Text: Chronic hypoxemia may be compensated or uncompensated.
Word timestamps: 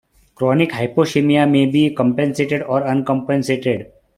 Chronic 0.33 0.71
hypoxemia 0.71 1.47
may 1.47 1.67
be 1.67 1.91
compensated 1.93 2.63
or 2.63 2.81
uncompensated. 2.87 3.91